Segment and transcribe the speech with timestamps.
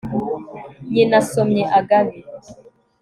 [0.93, 2.17] nyina somye agabi